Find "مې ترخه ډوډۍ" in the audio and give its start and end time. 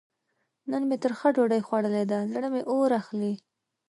0.89-1.61